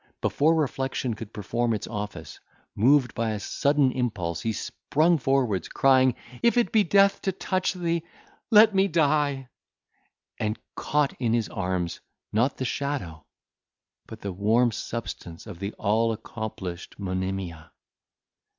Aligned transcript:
Before 0.19 0.55
reflection 0.55 1.13
could 1.13 1.31
perform 1.31 1.75
its 1.75 1.85
office, 1.85 2.39
moved 2.75 3.13
by 3.13 3.33
a 3.33 3.39
sudden 3.39 3.91
impulse, 3.91 4.41
he 4.41 4.51
sprung 4.51 5.19
forwards, 5.19 5.69
crying, 5.69 6.15
"If 6.41 6.57
it 6.57 6.71
be 6.71 6.83
death 6.83 7.21
to 7.21 7.31
touch 7.31 7.73
thee, 7.73 8.01
let 8.49 8.73
me 8.73 8.87
die!" 8.87 9.49
and 10.39 10.57
caught 10.75 11.13
in 11.21 11.33
his 11.33 11.49
arms, 11.49 11.99
not 12.33 12.57
the 12.57 12.65
shadow, 12.65 13.27
but 14.07 14.21
the 14.21 14.33
warm 14.33 14.71
substance 14.71 15.45
of 15.45 15.59
the 15.59 15.71
all 15.73 16.11
accomplished 16.11 16.97
Monimia. 16.97 17.71